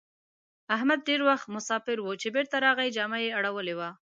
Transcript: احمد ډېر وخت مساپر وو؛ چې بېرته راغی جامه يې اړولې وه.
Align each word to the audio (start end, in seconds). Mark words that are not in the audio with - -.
احمد 0.75 0.99
ډېر 1.09 1.21
وخت 1.29 1.47
مساپر 1.55 1.97
وو؛ 2.01 2.15
چې 2.21 2.27
بېرته 2.35 2.55
راغی 2.65 2.89
جامه 2.97 3.17
يې 3.23 3.35
اړولې 3.39 3.73
وه. 3.79 3.89